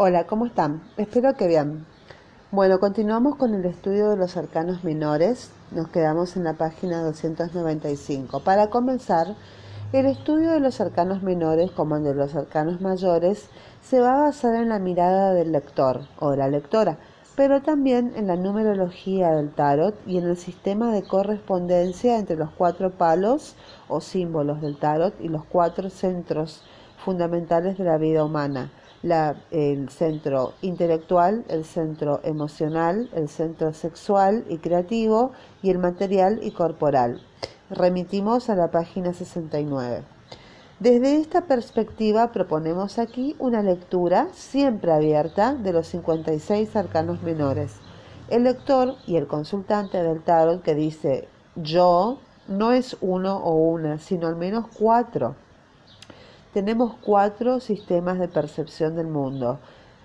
[0.00, 0.80] Hola, ¿cómo están?
[0.96, 1.84] Espero que bien.
[2.52, 5.50] Bueno, continuamos con el estudio de los arcanos menores.
[5.72, 8.38] Nos quedamos en la página 295.
[8.44, 9.34] Para comenzar,
[9.92, 13.50] el estudio de los arcanos menores, como el de los arcanos mayores,
[13.82, 16.98] se va a basar en la mirada del lector o de la lectora,
[17.34, 22.50] pero también en la numerología del tarot y en el sistema de correspondencia entre los
[22.50, 23.56] cuatro palos
[23.88, 26.62] o símbolos del tarot y los cuatro centros
[27.04, 28.70] fundamentales de la vida humana.
[29.02, 35.32] El centro intelectual, el centro emocional, el centro sexual y creativo
[35.62, 37.20] y el material y corporal.
[37.70, 40.02] Remitimos a la página 69.
[40.80, 47.74] Desde esta perspectiva proponemos aquí una lectura siempre abierta de los 56 arcanos menores.
[48.28, 53.98] El lector y el consultante del tarot que dice yo no es uno o una,
[53.98, 55.34] sino al menos cuatro.
[56.58, 59.60] Tenemos cuatro sistemas de percepción del mundo.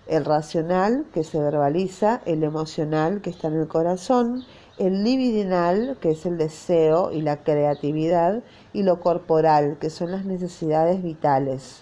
[0.06, 4.44] El racional, que se verbaliza, el emocional, que está en el corazón,
[4.78, 10.26] el libidinal, que es el deseo y la creatividad, y lo corporal, que son las
[10.26, 11.82] necesidades vitales.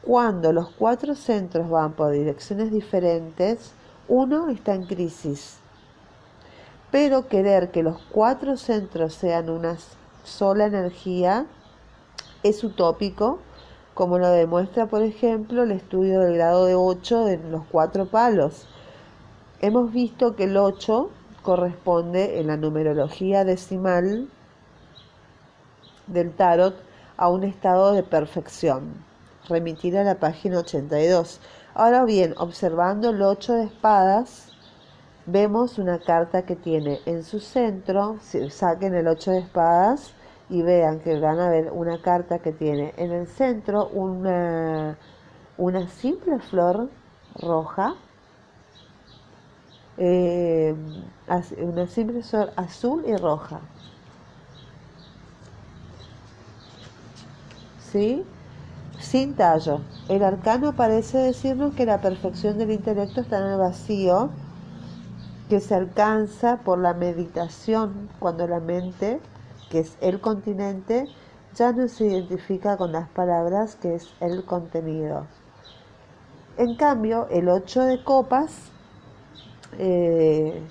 [0.00, 3.72] Cuando los cuatro centros van por direcciones diferentes,
[4.08, 5.58] uno está en crisis.
[6.90, 9.76] Pero querer que los cuatro centros sean una
[10.24, 11.44] sola energía
[12.42, 13.40] es utópico,
[13.96, 18.68] como lo demuestra, por ejemplo, el estudio del grado de 8 en los cuatro palos.
[19.62, 21.08] Hemos visto que el 8
[21.42, 24.28] corresponde en la numerología decimal
[26.08, 26.76] del tarot
[27.16, 29.02] a un estado de perfección.
[29.48, 31.40] Remitir a la página 82.
[31.72, 34.52] Ahora bien, observando el 8 de espadas,
[35.24, 40.12] vemos una carta que tiene en su centro, si saquen el 8 de espadas
[40.48, 44.96] y vean que van a ver una carta que tiene en el centro una,
[45.58, 46.88] una simple flor
[47.40, 47.96] roja
[49.98, 50.74] eh,
[51.58, 53.60] una simple flor azul y roja.
[57.90, 58.24] ¿Sí?
[59.00, 59.80] Sin tallo.
[60.08, 64.30] El arcano parece decirnos que la perfección del intelecto está en el vacío,
[65.48, 69.20] que se alcanza por la meditación cuando la mente,
[69.70, 71.08] que es el continente,
[71.54, 75.26] ya no se identifica con las palabras, que es el contenido.
[76.58, 78.72] En cambio, el 8 de copas
[79.78, 80.62] eh,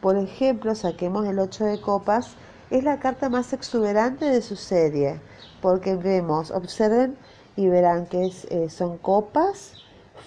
[0.00, 2.34] por ejemplo, saquemos el 8 de copas,
[2.70, 5.20] es la carta más exuberante de su serie,
[5.60, 7.16] porque vemos, observen
[7.54, 9.74] y verán que eh, son copas,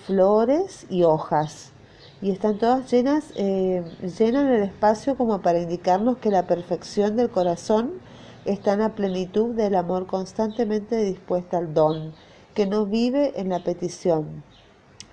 [0.05, 1.71] flores y hojas.
[2.25, 3.83] Y están todas llenas, eh,
[4.17, 8.01] llenan el espacio como para indicarnos que la perfección del corazón
[8.45, 12.15] está en la plenitud del amor constantemente dispuesta al don,
[12.55, 14.43] que no vive en la petición.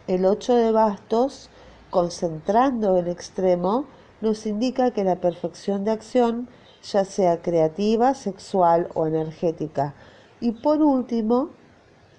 [0.06, 1.50] El 8 de bastos
[1.90, 3.84] concentrando en extremo,
[4.22, 6.48] nos indica que la perfección de acción,
[6.82, 9.94] ya sea creativa, sexual o energética.
[10.40, 11.50] Y por último,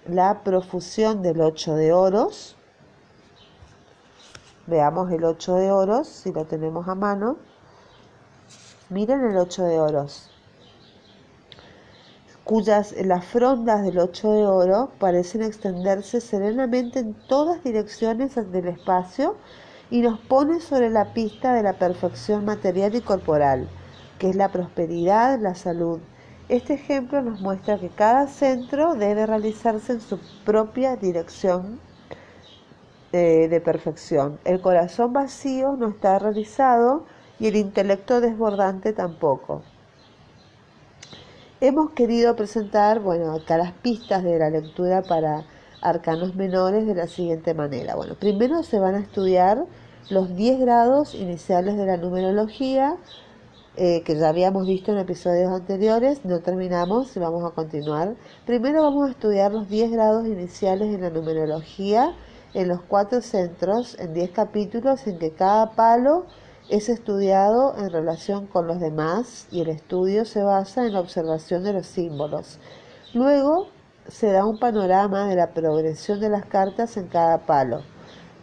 [0.08, 2.58] la profusión del 8 de oros.
[4.66, 7.36] Veamos el 8 de oros, si lo tenemos a mano.
[8.90, 10.30] Miren el 8 de oros,
[12.46, 19.36] cuyas las frondas del 8 de oro parecen extenderse serenamente en todas direcciones del espacio
[19.90, 23.68] y nos pone sobre la pista de la perfección material y corporal,
[24.18, 26.00] que es la prosperidad, la salud.
[26.48, 31.80] Este ejemplo nos muestra que cada centro debe realizarse en su propia dirección
[33.14, 34.40] de, perfección.
[34.44, 37.06] El corazón vacío no está realizado
[37.40, 39.62] y el intelecto desbordante tampoco.
[41.62, 45.46] Hemos querido presentar, bueno, acá las pistas de la lectura para
[45.82, 47.96] arcanos menores de la siguiente manera.
[47.96, 49.64] Bueno, primero se van a estudiar
[50.10, 52.98] los 10 grados iniciales de la numerología,
[53.78, 58.16] eh, que ya habíamos visto en episodios anteriores, no terminamos y vamos a continuar.
[58.46, 62.16] Primero vamos a estudiar los 10 grados iniciales en la numerología
[62.54, 66.26] en los cuatro centros, en 10 capítulos, en que cada palo
[66.70, 71.64] es estudiado en relación con los demás y el estudio se basa en la observación
[71.64, 72.60] de los símbolos.
[73.14, 73.68] Luego
[74.08, 77.82] se da un panorama de la progresión de las cartas en cada palo.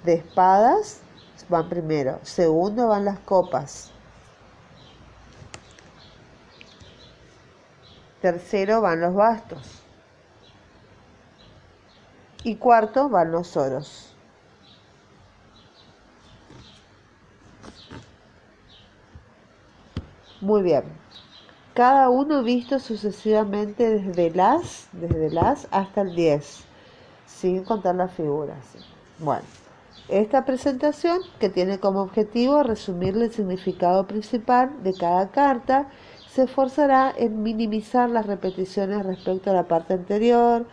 [0.05, 1.01] De espadas
[1.49, 2.19] van primero.
[2.23, 3.91] Segundo van las copas.
[8.21, 9.80] Tercero van los bastos.
[12.43, 14.15] Y cuarto van los oros.
[20.41, 20.85] Muy bien.
[21.75, 26.65] Cada uno visto sucesivamente desde las, desde las hasta el 10,
[27.27, 28.59] sin contar las figuras.
[29.19, 29.45] Bueno,
[30.09, 35.89] esta presentación que tiene como objetivo resumir el significado principal de cada carta
[36.29, 40.67] se esforzará en minimizar las repeticiones respecto a la parte anterior,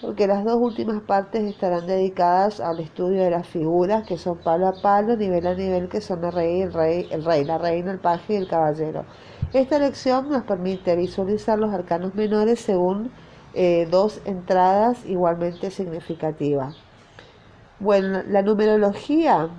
[0.00, 4.68] porque las dos últimas partes estarán dedicadas al estudio de las figuras, que son palo
[4.68, 7.92] a palo, nivel a nivel, que son el rey, el rey, el rey, la reina,
[7.92, 9.04] el paje y el caballero.
[9.52, 13.12] Esta lección nos permite visualizar los arcanos menores según
[13.54, 16.76] eh, dos entradas igualmente significativas.
[17.78, 19.50] Bueno, la numerología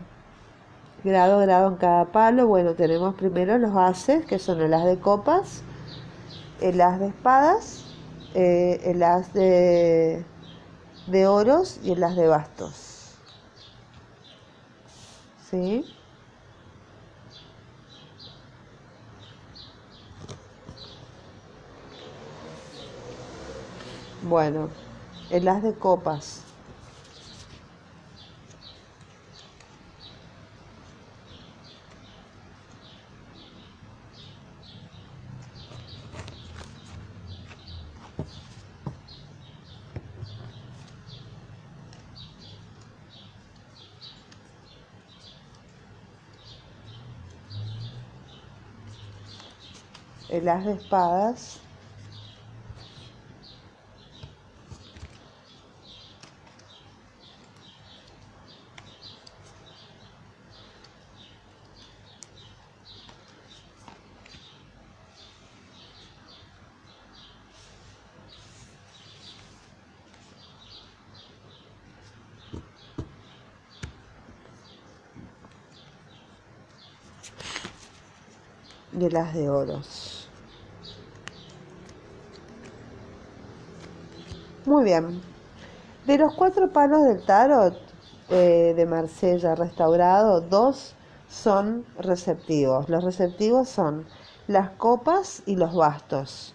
[1.05, 2.47] grado grado en cada palo.
[2.47, 5.63] Bueno, tenemos primero los haces, que son el as de copas,
[6.61, 7.84] el as de espadas,
[8.35, 10.25] eh, el as de,
[11.07, 12.77] de oros y el as de bastos.
[15.37, 15.85] ¿Sí?
[24.19, 24.71] Bueno,
[25.29, 26.55] el as de copas.
[50.45, 51.59] El as de espadas
[78.95, 79.94] de las de oros.
[84.75, 85.22] Muy bien.
[86.06, 87.77] De los cuatro palos del tarot
[88.27, 90.95] eh, de Marsella restaurado, dos
[91.30, 92.89] son receptivos.
[92.89, 94.06] Los receptivos son
[94.48, 96.54] las copas y los bastos.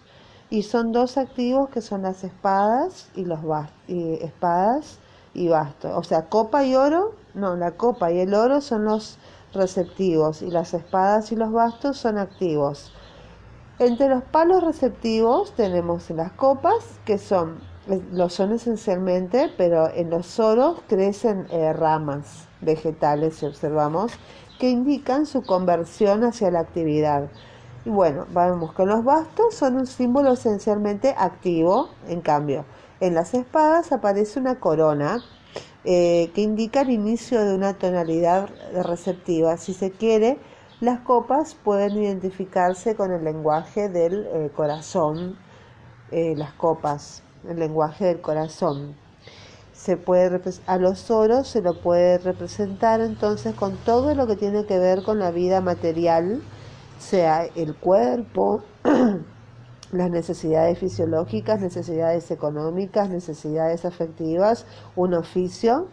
[0.51, 3.39] Y son dos activos que son las espadas y los
[3.87, 4.99] espadas
[5.33, 5.91] y bastos.
[5.95, 9.17] O sea, copa y oro, no, la copa y el oro son los
[9.51, 12.93] receptivos y las espadas y los bastos son activos.
[13.79, 20.27] Entre los palos receptivos tenemos las copas, que son lo son esencialmente, pero en los
[20.27, 24.13] soros crecen eh, ramas vegetales, si observamos,
[24.59, 27.29] que indican su conversión hacia la actividad.
[27.83, 32.65] Y bueno, vemos que los bastos son un símbolo esencialmente activo, en cambio,
[32.99, 35.23] en las espadas aparece una corona
[35.83, 38.49] eh, que indica el inicio de una tonalidad
[38.83, 39.57] receptiva.
[39.57, 40.37] Si se quiere,
[40.79, 45.37] las copas pueden identificarse con el lenguaje del eh, corazón,
[46.11, 48.95] las copas el lenguaje del corazón.
[49.73, 54.65] Se puede a los oros se lo puede representar entonces con todo lo que tiene
[54.65, 56.43] que ver con la vida material,
[56.99, 58.63] sea el cuerpo,
[59.91, 64.65] las necesidades fisiológicas, necesidades económicas, necesidades afectivas,
[64.95, 65.87] un oficio.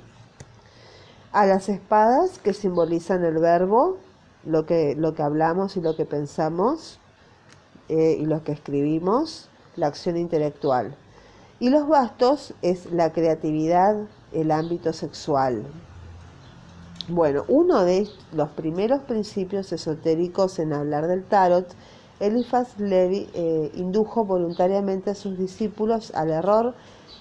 [1.32, 3.98] A las espadas que simbolizan el verbo,
[4.44, 7.00] lo que, lo que hablamos y lo que pensamos
[7.88, 10.96] eh, y lo que escribimos, la acción intelectual.
[11.60, 13.96] Y los bastos es la creatividad,
[14.32, 15.64] el ámbito sexual.
[17.08, 21.66] Bueno, uno de los primeros principios esotéricos en hablar del tarot,
[22.20, 26.74] Eliphas Levi eh, indujo voluntariamente a sus discípulos al error,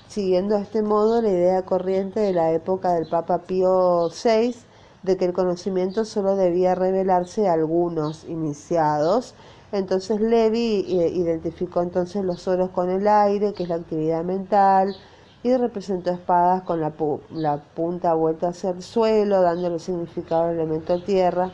[0.08, 4.56] siguiendo de este modo la idea corriente de la época del Papa Pío VI
[5.01, 9.34] de que el conocimiento solo debía revelarse a algunos iniciados
[9.71, 14.95] entonces Levi eh, identificó entonces los oros con el aire, que es la actividad mental,
[15.43, 16.93] y representó espadas con la,
[17.31, 21.51] la punta vuelta hacia el suelo, dándole significado al elemento tierra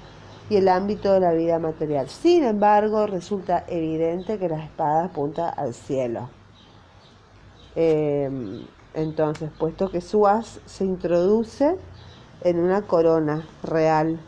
[0.50, 2.10] y el ámbito de la vida material.
[2.10, 6.30] Sin embargo, resulta evidente que las espadas apuntan al cielo.
[7.76, 11.76] Em, entonces, puesto que su as se introduce
[12.42, 14.20] en una corona real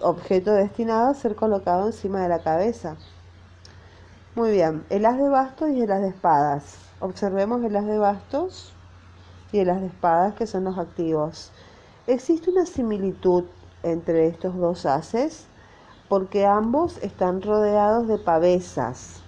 [0.00, 2.96] objeto destinado a ser colocado encima de la cabeza.
[4.34, 6.76] Muy bien, el as de bastos y el as de espadas.
[7.00, 8.72] Observemos el as de bastos
[9.52, 11.52] y el as de espadas que son los activos.
[12.06, 13.44] Existe una similitud
[13.82, 15.46] entre estos dos haces
[16.08, 19.22] porque ambos están rodeados de pavesas,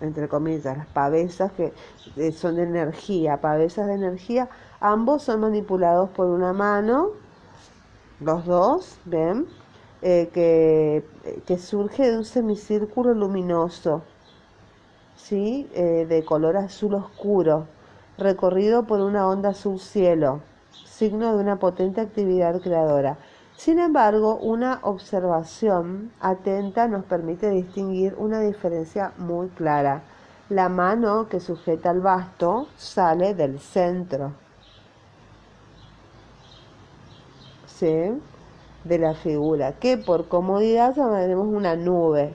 [0.00, 1.72] entre comillas, las pavesas que
[2.16, 4.48] eh, son de energía, pavesas de energía,
[4.80, 7.10] ambos son manipulados por una mano,
[8.20, 9.46] los dos, ¿ven?
[10.06, 10.28] Eh,
[11.46, 14.02] que, surge de un semicírculo luminoso,
[15.16, 15.66] ¿sí?
[15.72, 17.66] Eh, de color azul oscuro,
[18.18, 20.42] recorrido por una onda azul cielo.
[20.84, 23.16] signo de una potente actividad creadora.
[23.56, 30.02] Sin embargo, una observación atenta nos permite distinguir una diferencia muy clara.
[30.50, 34.32] La mano que sujeta el basto sale del centro.
[37.66, 38.20] ¿Sí?
[38.84, 42.34] De la figura, que por comodidad llamaremos una nube,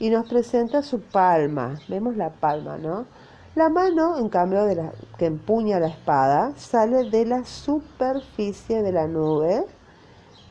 [0.00, 1.78] y nos presenta su palma.
[1.86, 3.04] Vemos la palma, ¿no?
[3.54, 8.92] La mano, en cambio, de la, que empuña la espada, sale de la superficie de
[8.92, 9.64] la nube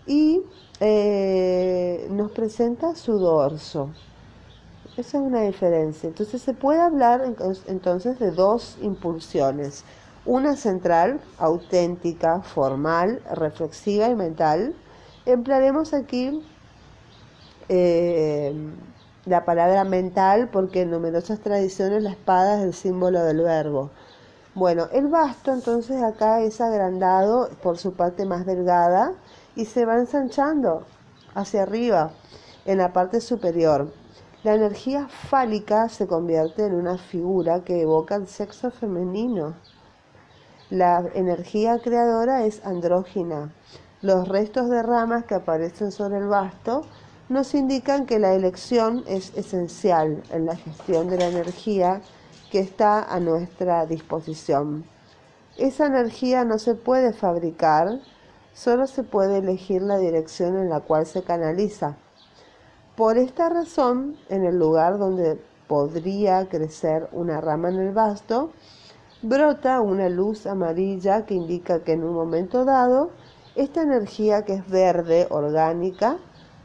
[0.06, 0.44] y
[0.80, 3.90] eh, nos presenta su dorso.
[4.98, 6.08] Esa es una diferencia.
[6.08, 7.24] Entonces se puede hablar
[7.68, 9.84] entonces de dos impulsiones.
[10.26, 14.76] Una central, auténtica, formal, reflexiva y mental.
[15.26, 16.42] Emplearemos aquí
[17.68, 18.54] eh,
[19.26, 23.92] la palabra mental porque en numerosas tradiciones la espada es el símbolo del verbo.
[24.56, 29.14] Bueno, el basto entonces acá es agrandado por su parte más delgada
[29.56, 30.86] y se va ensanchando
[31.36, 32.12] hacia arriba
[32.66, 33.94] en la parte superior.
[34.44, 39.54] La energía fálica se convierte en una figura que evoca el sexo femenino.
[40.70, 43.52] La energía creadora es andrógina.
[44.02, 46.84] Los restos de ramas que aparecen sobre el basto
[47.28, 52.02] nos indican que la elección es esencial en la gestión de la energía
[52.50, 54.86] que está a nuestra disposición.
[55.58, 58.00] Esa energía no se puede fabricar,
[58.54, 61.98] solo se puede elegir la dirección en la cual se canaliza.
[62.96, 65.38] Por esta razón, en el lugar donde
[65.68, 68.52] podría crecer una rama en el vasto,
[69.22, 73.12] brota una luz amarilla que indica que en un momento dado,
[73.60, 76.18] esta energía que es verde, orgánica,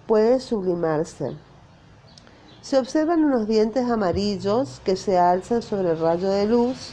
[0.07, 1.37] puede sublimarse.
[2.61, 6.93] Se observan unos dientes amarillos que se alzan sobre el rayo de luz,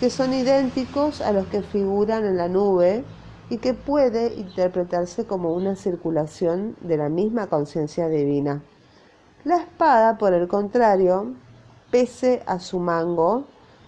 [0.00, 3.04] que son idénticos a los que figuran en la nube
[3.50, 8.62] y que puede interpretarse como una circulación de la misma conciencia divina.
[9.44, 11.34] La espada, por el contrario,
[11.90, 13.44] pese a su mango,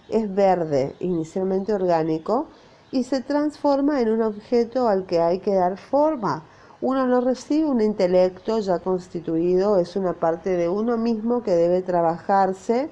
[0.07, 2.47] es verde, inicialmente orgánico,
[2.91, 6.43] y se transforma en un objeto al que hay que dar forma
[6.79, 11.81] uno no recibe un intelecto ya constituido, es una parte de uno mismo que debe
[11.81, 12.89] trabajarse,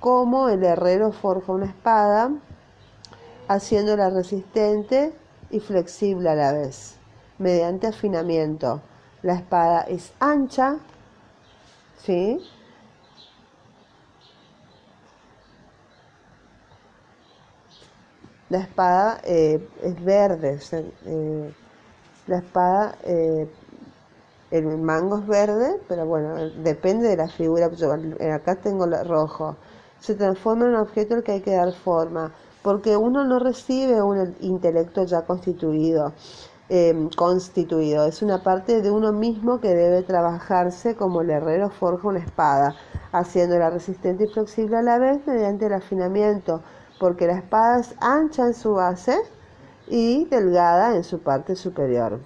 [0.00, 2.30] como el herrero forja una espada,
[3.46, 5.12] haciéndola resistente
[5.50, 6.96] y flexible a la vez,
[7.38, 8.80] mediante afinamiento.
[9.22, 10.78] La espada es ancha,
[11.98, 12.40] ¿sí?
[18.48, 20.60] La espada eh, es verde,
[21.04, 21.54] eh,
[22.28, 23.48] la espada, eh,
[24.52, 27.70] el mango es verde, pero bueno, depende de la figura.
[27.72, 27.92] Yo
[28.32, 29.56] acá tengo el rojo.
[29.98, 34.00] Se transforma en un objeto al que hay que dar forma, porque uno no recibe
[34.00, 36.12] un intelecto ya constituido.
[36.68, 42.08] Em, constituido, es una parte de uno mismo que debe trabajarse como el herrero forja
[42.08, 42.74] una espada,
[43.12, 46.62] haciéndola resistente y flexible a la vez mediante el afinamiento,
[46.98, 49.16] porque la espada es ancha en su base,
[49.88, 52.20] y delgada en su parte superior.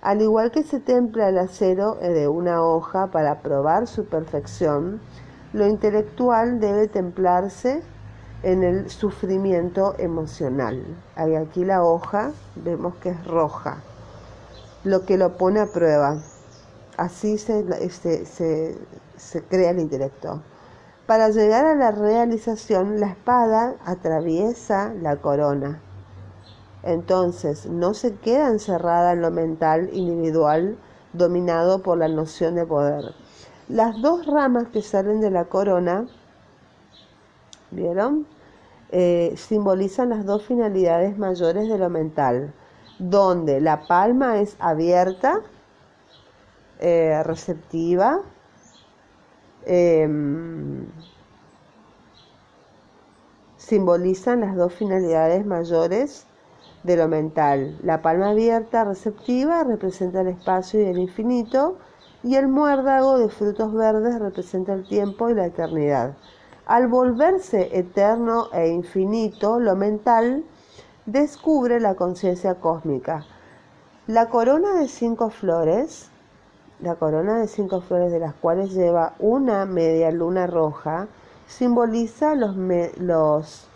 [0.00, 5.00] Al igual que se templa el acero de una hoja para probar su perfección,
[5.52, 7.82] lo intelectual debe templarse
[8.42, 10.82] en el sufrimiento emocional.
[11.14, 13.82] aquí la hoja vemos que es roja,
[14.82, 16.18] lo que lo pone a prueba.
[16.96, 18.76] Así se, este, se,
[19.16, 20.42] se crea el intelecto.
[21.06, 25.80] Para llegar a la realización, la espada atraviesa la corona
[26.82, 30.76] entonces, no se queda encerrada en lo mental individual
[31.12, 33.14] dominado por la noción de poder.
[33.68, 36.08] Las dos ramas que salen de la corona,
[37.70, 38.26] ¿vieron?
[38.90, 42.52] Eh, simbolizan las dos finalidades mayores de lo mental,
[42.98, 45.40] donde la palma es abierta,
[46.80, 48.20] eh, receptiva,
[49.66, 50.86] em,
[53.56, 56.26] simbolizan las dos finalidades mayores
[56.82, 57.78] de lo mental.
[57.82, 61.78] La palma abierta, receptiva, representa el espacio y el infinito,
[62.24, 66.14] y el muérdago de frutos verdes representa el tiempo y la eternidad.
[66.66, 70.44] Al volverse eterno e infinito, lo mental
[71.06, 73.26] descubre la conciencia cósmica.
[74.06, 76.11] La corona de cinco flores,
[76.82, 81.08] la corona de cinco flores de las cuales lleva una media luna roja,
[81.46, 82.56] simboliza los,
[82.98, 83.68] los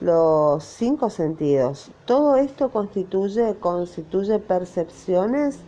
[0.00, 1.90] los cinco sentidos.
[2.06, 5.58] Todo esto constituye, constituye percepciones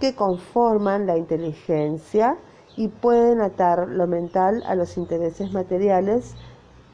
[0.00, 2.36] que conforman la inteligencia
[2.76, 6.34] y pueden atar lo mental a los intereses materiales,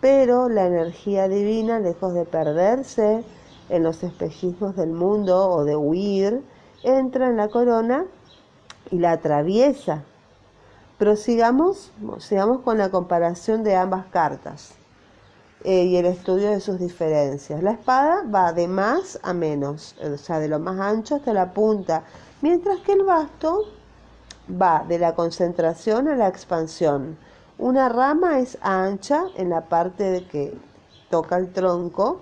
[0.00, 3.24] pero la energía divina, lejos de perderse
[3.68, 6.42] en los espejismos del mundo o de huir,
[6.82, 8.06] entra en la corona
[8.90, 10.02] y la atraviesa.
[10.98, 14.72] Pero sigamos, sigamos con la comparación de ambas cartas
[15.64, 17.62] eh, y el estudio de sus diferencias.
[17.62, 21.52] La espada va de más a menos, o sea, de lo más ancho hasta la
[21.52, 22.04] punta,
[22.42, 23.64] mientras que el basto
[24.50, 27.16] va de la concentración a la expansión.
[27.58, 30.54] Una rama es ancha en la parte de que
[31.10, 32.20] toca el tronco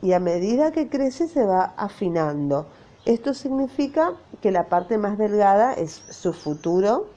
[0.00, 2.66] y a medida que crece se va afinando.
[3.06, 7.10] Esto significa que la parte más delgada es su futuro.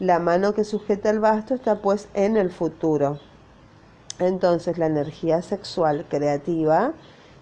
[0.00, 3.20] La mano que sujeta el basto está pues en el futuro.
[4.18, 6.92] Entonces la energía sexual creativa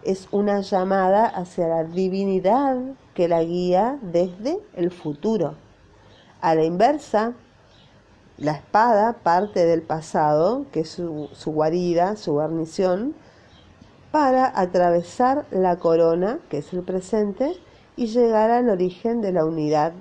[0.02, 2.76] es una llamada hacia la divinidad
[3.14, 5.54] que la guía desde el futuro.
[6.42, 7.32] A la inversa,
[8.36, 13.14] la espada parte del pasado, que es su, guarida, su guarnición,
[14.14, 17.56] para atravesar la corona, que es el presente,
[17.96, 19.92] y llegar al origen de la unidad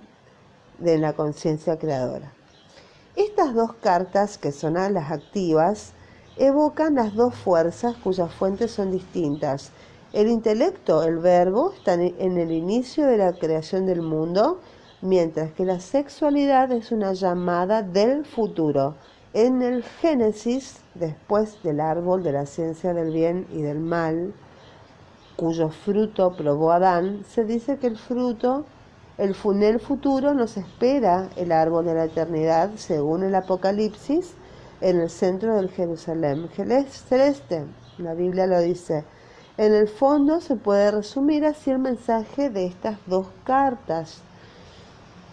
[0.77, 2.31] de la conciencia creadora.
[3.15, 5.93] Estas dos cartas, que son alas activas,
[6.37, 9.71] evocan las dos fuerzas cuyas fuentes son distintas.
[10.13, 14.59] El intelecto, el verbo, está en el inicio de la creación del mundo
[15.01, 18.93] mientras que la sexualidad es una llamada del futuro.
[19.33, 24.31] En el Génesis, después del árbol de la ciencia del bien y del mal,
[25.35, 28.65] cuyo fruto probó Adán, se dice que el fruto,
[29.17, 34.35] el, en el futuro nos espera el árbol de la eternidad, según el Apocalipsis,
[34.81, 37.65] en el centro del Jerusalén celeste.
[37.97, 39.03] La Biblia lo dice.
[39.57, 44.21] En el fondo se puede resumir así el mensaje de estas dos cartas.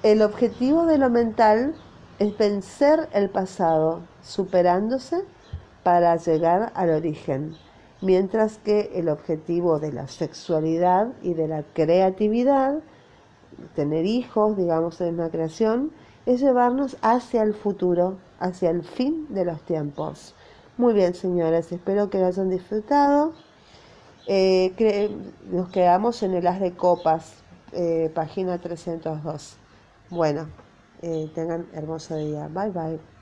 [0.02, 1.74] El objetivo de lo mental
[2.20, 5.24] es vencer el pasado, superándose
[5.82, 7.56] para llegar al origen,
[8.02, 12.80] mientras que el objetivo de la sexualidad y de la creatividad,
[13.74, 15.92] tener hijos, digamos, en una creación,
[16.26, 20.34] es llevarnos hacia el futuro, hacia el fin de los tiempos.
[20.76, 23.32] Muy bien, señores, espero que lo hayan disfrutado.
[24.26, 25.10] Eh,
[25.50, 27.32] nos quedamos en el As de Copas,
[27.72, 29.56] eh, página 302.
[30.10, 30.48] Bueno,
[31.02, 32.48] eh, tengan hermoso día.
[32.48, 33.19] Bye bye.